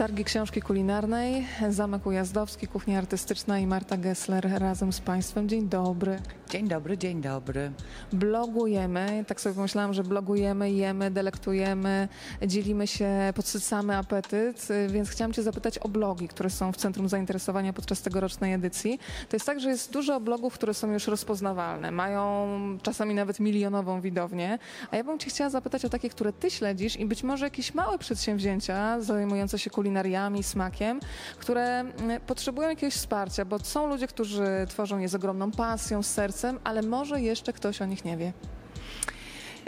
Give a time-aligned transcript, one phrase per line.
[0.00, 5.48] Targi Książki Kulinarnej, Zamek Ujazdowski, Kuchnia Artystyczna i Marta Gessler razem z Państwem.
[5.48, 6.18] Dzień dobry.
[6.50, 7.72] Dzień dobry, dzień dobry.
[8.12, 12.08] Blogujemy, tak sobie pomyślałam, że blogujemy, jemy, delektujemy,
[12.46, 17.72] dzielimy się, podsycamy apetyt, więc chciałam Cię zapytać o blogi, które są w centrum zainteresowania
[17.72, 18.98] podczas tegorocznej edycji.
[19.28, 22.48] To jest tak, że jest dużo blogów, które są już rozpoznawalne, mają
[22.82, 24.58] czasami nawet milionową widownię,
[24.90, 27.74] a ja bym Cię chciała zapytać o takie, które Ty śledzisz i być może jakieś
[27.74, 31.00] małe przedsięwzięcia zajmujące się kulinariami, smakiem,
[31.38, 36.06] które mm, potrzebują jakiegoś wsparcia, bo są ludzie, którzy tworzą je z ogromną pasją, z
[36.06, 38.32] sercem, ale może jeszcze ktoś o nich nie wie.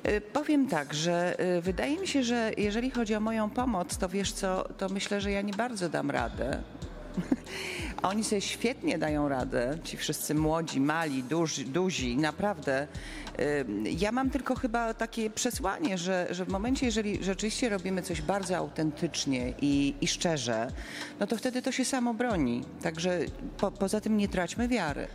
[0.09, 4.09] Y, powiem tak, że y, wydaje mi się, że jeżeli chodzi o moją pomoc, to
[4.09, 6.63] wiesz co, to myślę, że ja nie bardzo dam radę.
[8.03, 12.87] A oni sobie świetnie dają radę, ci wszyscy młodzi, mali, duzi, duzi naprawdę.
[13.85, 18.57] Ja mam tylko chyba takie przesłanie, że, że w momencie, jeżeli rzeczywiście robimy coś bardzo
[18.57, 20.69] autentycznie i, i szczerze,
[21.21, 22.65] no to wtedy to się samo broni.
[22.83, 23.19] Także
[23.59, 25.07] po, poza tym nie traćmy wiary.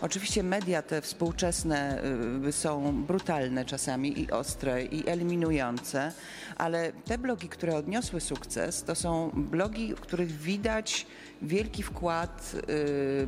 [0.00, 2.02] Oczywiście media te współczesne
[2.48, 6.12] y, są brutalne czasami i ostre i eliminujące,
[6.56, 11.06] ale te blogi, które odniosły sukces, to są blogi, w których widać
[11.42, 13.26] wielki wkład y,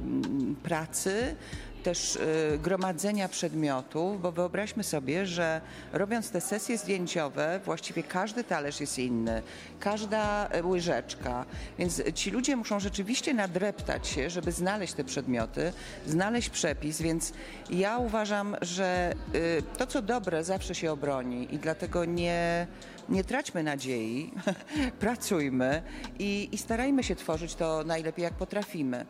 [0.63, 1.37] pracy,
[1.83, 5.61] też y, gromadzenia przedmiotów, bo wyobraźmy sobie, że
[5.93, 9.43] robiąc te sesje zdjęciowe, właściwie każdy talerz jest inny,
[9.81, 11.45] każda łyżeczka,
[11.79, 15.73] więc ci ludzie muszą rzeczywiście nadreptać się, żeby znaleźć te przedmioty,
[16.07, 17.33] znaleźć przepis, więc
[17.71, 22.67] ja uważam, że y, to co dobre zawsze się obroni i dlatego nie,
[23.09, 24.33] nie traćmy nadziei,
[25.01, 25.83] pracujmy
[26.19, 29.07] i, i starajmy się tworzyć to najlepiej jak potrafimy.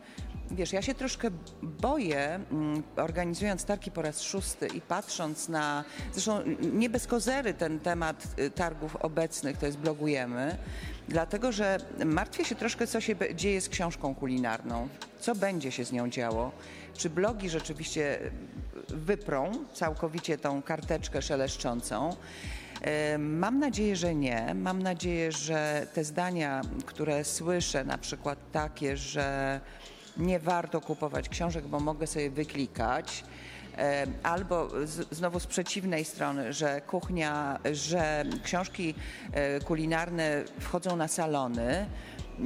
[0.51, 1.29] Wiesz, ja się troszkę
[1.61, 5.83] boję, mm, organizując targi po raz szósty i patrząc na,
[6.13, 6.39] zresztą
[6.73, 10.57] nie bez kozery ten temat y, targów obecnych, to jest blogujemy,
[11.07, 14.87] dlatego że martwię się troszkę, co się dzieje z książką kulinarną,
[15.19, 16.51] co będzie się z nią działo,
[16.93, 18.31] czy blogi rzeczywiście y,
[18.87, 22.15] wyprą całkowicie tą karteczkę szeleszczącą.
[23.19, 24.53] Mam nadzieję, że nie.
[24.55, 29.59] Mam nadzieję, że te zdania, które słyszę, na przykład takie, że
[30.17, 33.23] nie warto kupować książek, bo mogę sobie wyklikać.
[34.23, 38.95] Albo z, znowu z przeciwnej strony, że kuchnia, że książki
[39.31, 41.85] e, kulinarne wchodzą na salony.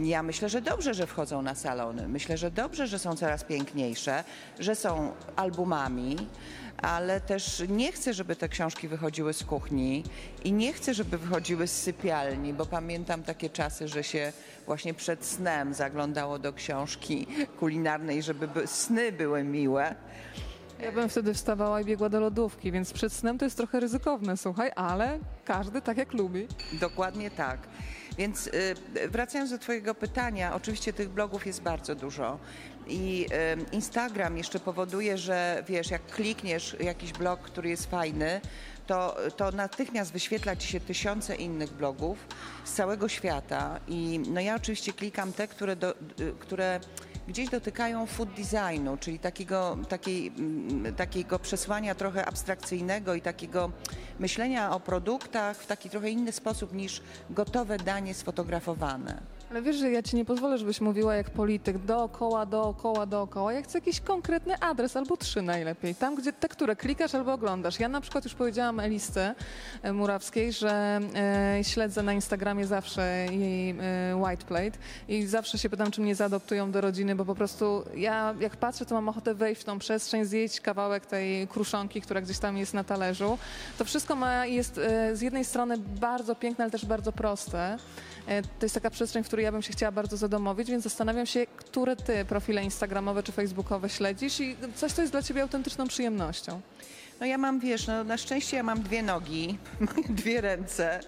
[0.02, 2.08] Ja myślę, że dobrze, że wchodzą na salony.
[2.08, 4.24] Myślę, że dobrze, że są coraz piękniejsze,
[4.60, 6.18] że są albumami
[6.84, 10.04] ale też nie chcę, żeby te książki wychodziły z kuchni
[10.44, 14.34] i nie chcę, żeby wychodziły z sypialni, bo pamiętam takie czasy, że się
[14.66, 17.28] właśnie przed snem zaglądało do książki
[17.60, 19.96] kulinarnej, żeby sny były miłe.
[20.80, 24.38] Ja bym wtedy wstawała i biegła do lodówki, więc przed snem to jest trochę ryzykowne,
[24.38, 26.48] słuchaj, ale każdy tak jak lubi.
[26.80, 27.60] Dokładnie tak.
[28.18, 28.76] Więc y,
[29.10, 32.40] wracając do Twojego pytania, oczywiście tych blogów jest bardzo dużo.
[32.88, 33.28] I
[33.72, 38.42] y, Instagram jeszcze powoduje, że wiesz, jak klikniesz jakiś blog, który jest fajny,
[38.88, 42.18] to, to natychmiast wyświetla ci się tysiące innych blogów
[42.64, 43.80] z całego świata.
[43.88, 46.80] I no ja oczywiście klikam te, które, do, y, które
[47.28, 53.72] gdzieś dotykają food designu, czyli takiego, takiej, mm, takiego przesłania trochę abstrakcyjnego i takiego
[54.20, 59.22] myślenia o produktach w taki trochę inny sposób niż gotowe danie sfotografowane.
[59.54, 63.54] Ale wiesz, że ja ci nie pozwolę, żebyś mówiła jak polityk dookoła, dookoła, dookoła.
[63.54, 65.96] Ja chcę jakiś konkretny adres albo trzy najlepiej.
[65.96, 67.80] Tam, gdzie te, które klikasz albo oglądasz.
[67.80, 69.36] Ja na przykład już powiedziałam Elisce
[69.82, 74.78] e, Murawskiej, że e, śledzę na Instagramie zawsze jej e, white plate
[75.08, 78.86] i zawsze się pytam, czy mnie zaadoptują do rodziny, bo po prostu ja jak patrzę,
[78.86, 82.74] to mam ochotę wejść w tą przestrzeń, zjeść kawałek tej kruszonki, która gdzieś tam jest
[82.74, 83.38] na talerzu.
[83.78, 87.78] To wszystko ma, jest e, z jednej strony bardzo piękne, ale też bardzo proste.
[88.28, 91.26] E, to jest taka przestrzeń, w której ja bym się chciała bardzo zadomowić, więc zastanawiam
[91.26, 95.88] się, które ty profile instagramowe czy facebookowe śledzisz i coś, co jest dla ciebie autentyczną
[95.88, 96.62] przyjemnością.
[97.20, 99.58] No ja mam, wiesz, no na szczęście ja mam dwie nogi,
[100.10, 101.00] dwie ręce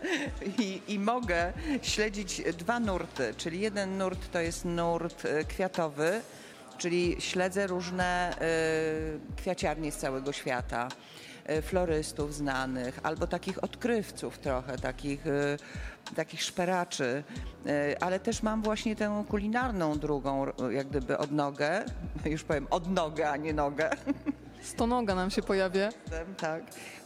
[0.59, 6.21] i, i, mogę śledzić dwa nurty, czyli jeden nurt to jest nurt e, kwiatowy,
[6.77, 10.89] czyli śledzę różne y, kwiaciarnie z całego świata.
[11.45, 15.57] E, florystów znanych, albo takich odkrywców trochę, takich, e,
[16.15, 17.23] takich szperaczy,
[17.65, 21.85] e, ale też mam właśnie tę kulinarną drugą, jak gdyby odnogę,
[22.25, 23.89] już powiem odnogę, a nie nogę.
[24.61, 25.89] Stonoga nam się pojawia.
[26.37, 26.63] Tak,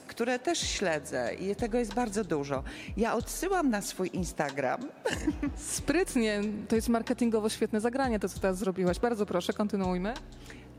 [0.07, 2.63] które też śledzę i tego jest bardzo dużo.
[2.97, 4.81] Ja odsyłam na swój Instagram.
[5.77, 8.99] Sprytnie, to jest marketingowo świetne zagranie, to co teraz zrobiłaś.
[8.99, 10.13] Bardzo proszę, kontynuujmy.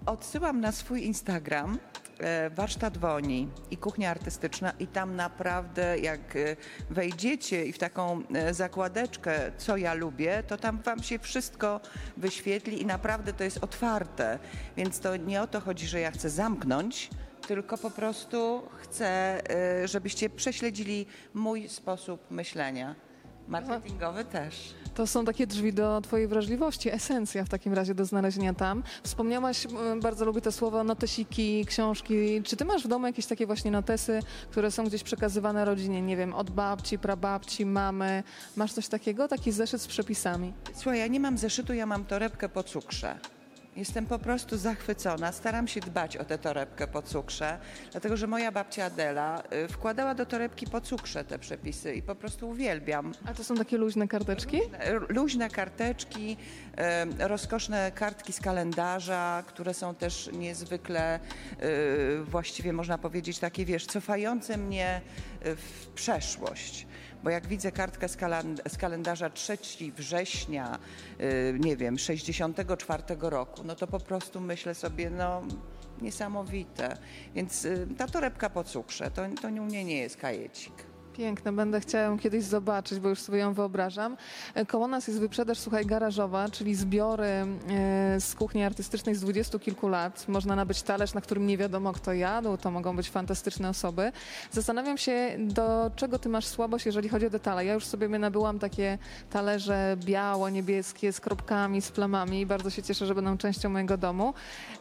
[0.06, 1.78] Odsyłam na swój Instagram
[2.18, 6.56] e, warsztat Woni i kuchnia artystyczna i tam naprawdę jak e,
[6.90, 11.80] wejdziecie i w taką e, zakładeczkę, co ja lubię, to tam wam się wszystko
[12.16, 14.38] wyświetli i naprawdę to jest otwarte.
[14.76, 17.10] Więc to nie o to chodzi, że ja chcę zamknąć,
[17.46, 19.40] tylko po prostu chcę,
[19.84, 23.09] żebyście prześledzili mój sposób myślenia.
[23.50, 24.74] Marketingowy też.
[24.94, 28.82] To są takie drzwi do Twojej wrażliwości, esencja w takim razie do znalezienia tam.
[29.02, 29.66] Wspomniałaś,
[30.02, 32.42] bardzo lubię to słowo, notesiki, książki.
[32.42, 34.20] Czy Ty masz w domu jakieś takie właśnie notesy,
[34.50, 38.22] które są gdzieś przekazywane rodzinie, nie wiem, od babci, prababci, mamy?
[38.56, 39.28] Masz coś takiego?
[39.28, 40.52] Taki zeszyt z przepisami?
[40.74, 43.18] Słuchaj, ja nie mam zeszytu, ja mam torebkę po cukrze.
[43.76, 45.32] Jestem po prostu zachwycona.
[45.32, 47.58] Staram się dbać o tę torebkę po cukrze,
[47.90, 52.14] dlatego że moja babcia Adela y, wkładała do torebki po cukrze te przepisy i po
[52.14, 53.12] prostu uwielbiam.
[53.26, 54.60] A to są takie luźne karteczki?
[54.78, 56.36] R- Luźne karteczki,
[56.76, 61.20] e, rozkoszne kartki z kalendarza, które są też niezwykle, e,
[62.24, 65.00] właściwie można powiedzieć, takie, wiesz, cofające mnie
[65.44, 66.86] w przeszłość.
[67.22, 69.58] Bo jak widzę kartkę z, kalan- z kalendarza 3
[69.96, 70.78] września,
[71.18, 75.42] e, nie wiem, 64 roku, no to po prostu myślę sobie, no
[76.00, 76.96] niesamowite.
[77.34, 80.89] Więc e, ta torebka po cukrze, to, to u mnie nie jest kajecik.
[81.20, 84.16] Piękne, będę chciała ją kiedyś zobaczyć, bo już sobie ją wyobrażam.
[84.54, 87.46] E, Koło nas jest wyprzedaż, słuchaj, garażowa, czyli zbiory e,
[88.20, 90.28] z kuchni artystycznej z dwudziestu kilku lat.
[90.28, 94.12] Można nabyć talerz, na którym nie wiadomo kto jadł, to mogą być fantastyczne osoby.
[94.50, 97.64] Zastanawiam się, do czego ty masz słabość, jeżeli chodzi o detale.
[97.64, 98.98] Ja już sobie nabyłam takie
[99.30, 102.46] talerze biało-niebieskie z kropkami, z plamami.
[102.46, 104.34] Bardzo się cieszę, że będą częścią mojego domu.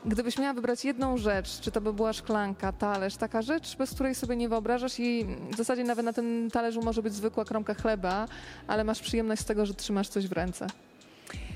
[0.05, 4.15] Gdybyś miała wybrać jedną rzecz, czy to by była szklanka, talerz, taka rzecz, bez której
[4.15, 8.27] sobie nie wyobrażasz i w zasadzie nawet na tym talerzu może być zwykła kromka chleba,
[8.67, 10.67] ale masz przyjemność z tego, że trzymasz coś w ręce.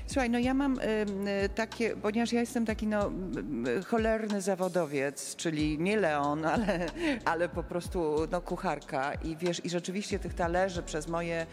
[0.06, 3.12] Słuchaj, no ja mam y, takie, ponieważ ja jestem taki no,
[3.86, 6.86] cholerny zawodowiec, czyli nie Leon, ale,
[7.24, 11.46] ale po prostu no, kucharka i wiesz, i rzeczywiście tych talerzy przez moje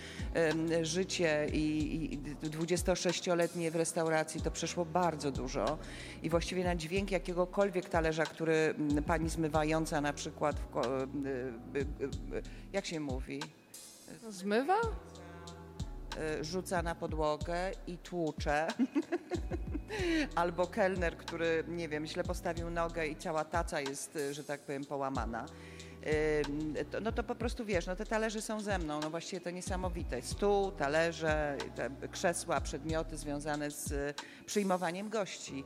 [0.51, 2.19] ym, życie i, i
[2.49, 5.77] 26-letnie w restauracji to przeszło bardzo dużo
[6.23, 8.75] i właściwie na dźwięk jakiegokolwiek talerza, który
[9.07, 12.41] pani zmywająca na przykład, w, y, y, y, y,
[12.73, 13.39] jak się mówi?
[14.29, 14.75] Zmywa?
[16.39, 18.67] Y, rzuca na podłogę i tłucze.
[20.35, 24.61] Albo kelner, który, nie wiem, źle postawił nogę i cała taca jest, y, że tak
[24.61, 25.45] powiem, połamana.
[26.91, 29.49] To- No to po prostu wiesz, no te talerze są ze mną, no właściwie to
[29.49, 30.21] niesamowite.
[30.21, 31.57] Stół, talerze,
[32.11, 34.13] krzesła, przedmioty związane z y,
[34.45, 35.63] przyjmowaniem gości.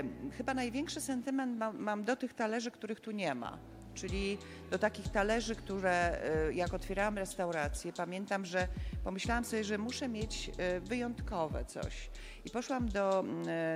[0.00, 3.58] Ym, Chyba największy sentyment mam do tych talerzy, których tu nie ma.
[3.96, 4.38] Czyli
[4.70, 8.68] do takich talerzy, które y, jak otwierałam restaurację, pamiętam, że
[9.04, 12.10] pomyślałam sobie, że muszę mieć y, wyjątkowe coś.
[12.44, 13.24] I poszłam do,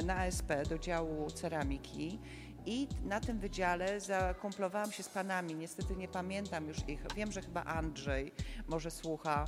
[0.01, 2.19] y, na ASP, do działu ceramiki
[2.67, 5.55] i na tym wydziale zakumplowałam się z panami.
[5.55, 7.01] Niestety nie pamiętam już ich.
[7.17, 8.33] Wiem, że chyba Andrzej
[8.69, 9.45] może słucha.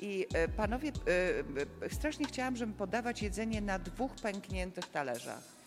[0.00, 0.26] I
[0.56, 0.92] panowie,
[1.90, 5.57] strasznie chciałam, żeby podawać jedzenie na dwóch pękniętych talerzach.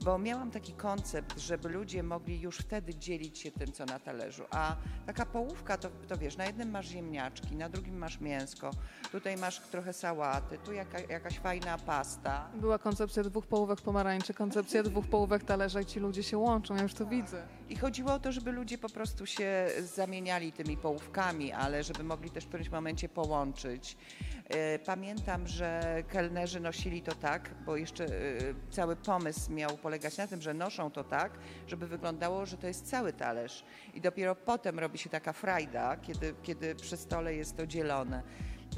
[0.00, 4.44] Bo miałam taki koncept, żeby ludzie mogli już wtedy dzielić się tym, co na talerzu.
[4.50, 8.70] A taka połówka, to, to wiesz, na jednym masz ziemniaczki, na drugim masz mięsko,
[9.12, 12.48] tutaj masz trochę sałaty, tu jaka, jakaś fajna pasta.
[12.54, 16.82] Była koncepcja dwóch połówek pomarańczy, koncepcja dwóch połówek talerza i ci ludzie się łączą, ja
[16.82, 17.57] już to widzę.
[17.70, 22.30] I chodziło o to, żeby ludzie po prostu się zamieniali tymi połówkami, ale żeby mogli
[22.30, 23.96] też w którymś momencie połączyć.
[24.48, 28.10] E, Pamiętam, że kelnerzy nosili to tak, bo jeszcze e,
[28.70, 31.32] cały pomysł miał polegać na tym, że noszą to tak,
[31.66, 33.64] żeby wyglądało, że to jest cały talerz.
[33.94, 38.22] I dopiero potem robi się taka frajda, kiedy, kiedy przy stole jest to dzielone.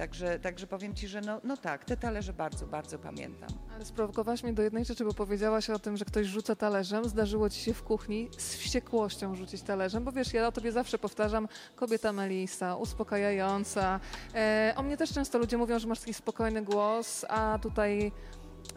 [0.01, 3.49] Także, także powiem Ci, że no, no tak, te talerze bardzo, bardzo pamiętam.
[3.75, 7.09] Ale sprowokowałaś mnie do jednej rzeczy, bo powiedziałaś o tym, że ktoś rzuca talerzem.
[7.09, 10.99] Zdarzyło ci się w kuchni z wściekłością rzucić talerzem, bo wiesz, ja o tobie zawsze
[10.99, 14.01] powtarzam, kobieta Melisa, uspokajająca.
[14.35, 18.13] E, o mnie też często ludzie mówią, że masz taki spokojny głos, a tutaj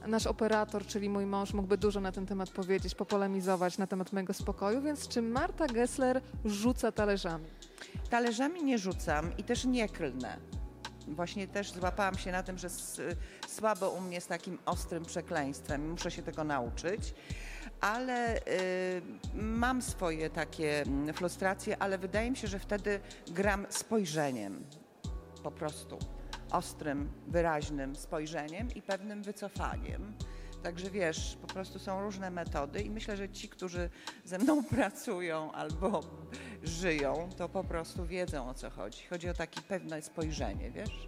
[0.08, 4.34] nasz operator, czyli mój mąż, mógłby dużo na ten temat powiedzieć, popolemizować na temat mojego
[4.34, 7.46] spokoju, więc czy Marta Gessler rzuca talerzami?
[8.10, 10.63] Talerzami nie rzucam i też nie klnę.
[11.08, 12.68] Właśnie też złapałam się na tym, że
[13.48, 15.90] słabo u mnie z takim ostrym przekleństwem.
[15.92, 17.14] Muszę się tego nauczyć.
[17.82, 18.42] Ale y,
[19.34, 24.64] mam swoje takie mm, frustracje, ale wydaje mi się, że wtedy gram spojrzeniem.
[25.44, 26.00] Po prostu.
[26.52, 30.14] Ostrym, wyraźnym spojrzeniem i pewnym wycofaniem.
[30.64, 33.90] Także wiesz, po prostu są różne metody i myślę, że ci, którzy
[34.26, 36.02] ze mną pracują albo
[36.64, 39.04] żyją, to po prostu wiedzą o co chodzi.
[39.10, 41.08] Chodzi o takie pewne spojrzenie, wiesz?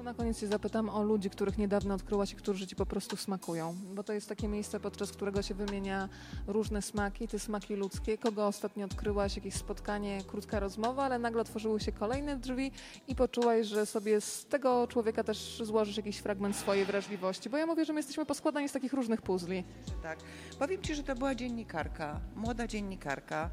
[0.00, 3.16] To na koniec się zapytam o ludzi, których niedawno odkryłaś i którzy ci po prostu
[3.16, 3.76] smakują.
[3.94, 6.08] Bo to jest takie miejsce, podczas którego się wymienia
[6.46, 8.18] różne smaki, te smaki ludzkie.
[8.18, 12.72] Kogo ostatnio odkryłaś, jakieś spotkanie, krótka rozmowa, ale nagle otworzyły się kolejne drzwi
[13.08, 17.50] i poczułaś, że sobie z tego człowieka też złożysz jakiś fragment swojej wrażliwości.
[17.50, 19.64] Bo ja mówię, że my jesteśmy poskładani z takich różnych puzli.
[20.02, 20.18] Tak.
[20.58, 23.50] Powiem Ci, że to była dziennikarka, młoda dziennikarka,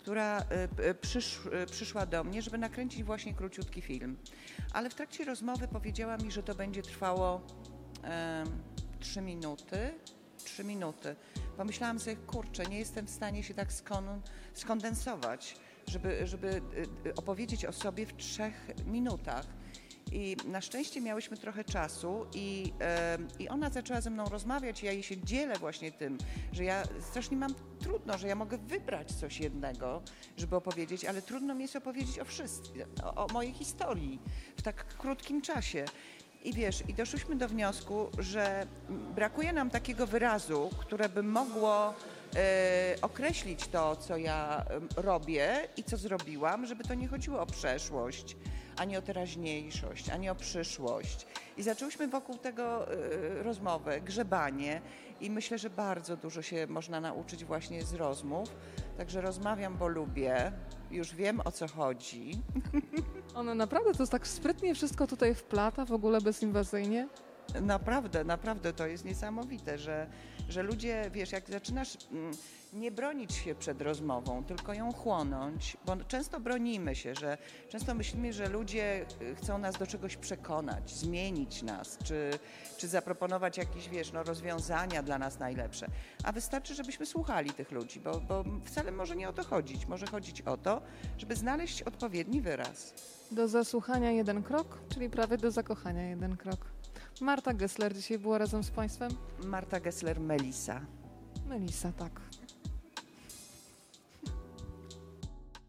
[0.00, 4.16] która y, y, przysz, y, przyszła do mnie, żeby nakręcić właśnie króciutki film.
[4.72, 7.40] Ale w trakcie rozmowy powiedziała mi, że to będzie trwało
[8.02, 8.62] em,
[9.00, 9.94] trzy minuty.
[10.44, 11.16] Trzy minuty.
[11.56, 14.20] Pomyślałam sobie, kurczę, nie jestem w stanie się tak skon,
[14.54, 16.62] skondensować, żeby, żeby
[17.16, 19.46] opowiedzieć o sobie w trzech minutach.
[20.12, 24.92] I na szczęście miałyśmy trochę czasu i, em, i ona zaczęła ze mną rozmawiać ja
[24.92, 26.18] jej się dzielę właśnie tym,
[26.52, 30.02] że ja strasznie mam trudno, że ja mogę wybrać coś jednego,
[30.36, 34.20] żeby opowiedzieć, ale trudno mi jest opowiedzieć o wszystkim, o, o mojej historii
[34.56, 35.84] w tak krótkim czasie.
[36.44, 38.66] I wiesz, i doszliśmy do wniosku, że
[39.14, 41.94] brakuje nam takiego wyrazu, które by mogło
[42.36, 44.64] e, określić to, co ja
[44.96, 48.36] robię i co zrobiłam, żeby to nie chodziło o przeszłość,
[48.80, 51.26] ani o teraźniejszość, ani o przyszłość.
[51.56, 54.80] I zaczęłyśmy wokół tego e, rozmowę, grzebanie
[55.20, 58.48] i myślę, że bardzo dużo się można nauczyć właśnie z rozmów.
[58.96, 60.52] Także rozmawiam, bo lubię,
[60.90, 62.32] już wiem o co chodzi.
[63.34, 67.08] Ona naprawdę to tak sprytnie wszystko tutaj wplata, w ogóle bezinwazyjnie.
[67.60, 70.06] Naprawdę, naprawdę to jest niesamowite, że,
[70.50, 72.32] że ludzie, wiesz, jak zaczynasz mm,
[72.72, 77.38] nie bronić się przed rozmową, tylko ją chłonąć, bo często bronimy się, że
[77.68, 82.30] często myślimy, że ludzie y, chcą nas do czegoś przekonać, zmienić nas, czy,
[82.76, 85.86] czy zaproponować jakieś, wiesz, no, rozwiązania dla nas najlepsze.
[86.24, 89.86] A wystarczy, żebyśmy słuchali tych ludzi, bo, bo wcale może nie o to chodzić.
[89.86, 90.82] Może chodzić o to,
[91.18, 92.94] żeby znaleźć odpowiedni wyraz.
[93.30, 96.79] Do zasłuchania jeden krok, czyli prawie do zakochania jeden krok.
[97.20, 99.10] Marta Gessler dzisiaj była razem z Państwem.
[99.44, 100.80] Marta Gessler-Melisa.
[101.46, 102.20] Melisa, tak.